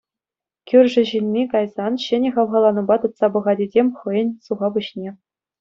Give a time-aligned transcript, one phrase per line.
[0.71, 5.11] Кӳршӗ ҫынни кайсан ҫӗнӗ хавхаланупа тытса пӑхать этем хӑйӗн суха пуҫне.